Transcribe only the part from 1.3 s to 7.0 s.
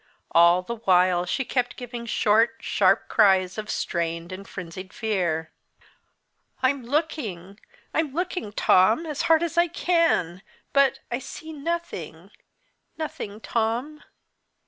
kept giving short, sharp cries of strained and frenzied fear. "I'm